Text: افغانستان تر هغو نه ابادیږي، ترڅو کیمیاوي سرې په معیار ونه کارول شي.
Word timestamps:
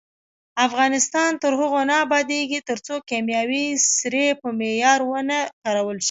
افغانستان 0.67 1.31
تر 1.43 1.51
هغو 1.59 1.81
نه 1.89 1.95
ابادیږي، 2.05 2.59
ترڅو 2.69 2.95
کیمیاوي 3.09 3.65
سرې 3.95 4.27
په 4.41 4.47
معیار 4.59 4.99
ونه 5.05 5.39
کارول 5.63 5.97
شي. 5.97 5.99